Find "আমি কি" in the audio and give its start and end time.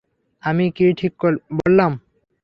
0.43-0.85